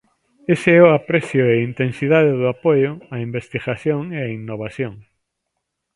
[0.53, 4.93] Ese é o aprecio e a intensidade do apoio á investigación e á innovación.